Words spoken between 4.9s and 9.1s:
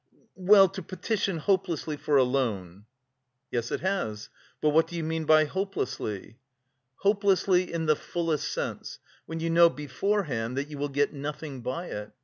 you mean by hopelessly?" "Hopelessly in the fullest sense,